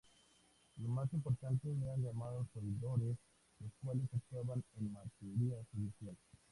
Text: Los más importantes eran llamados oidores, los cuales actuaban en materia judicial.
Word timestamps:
Los 0.79 0.89
más 0.89 1.13
importantes 1.13 1.79
eran 1.79 2.01
llamados 2.01 2.47
oidores, 2.55 3.17
los 3.59 3.71
cuales 3.83 4.09
actuaban 4.11 4.63
en 4.79 4.91
materia 4.93 5.57
judicial. 5.71 6.17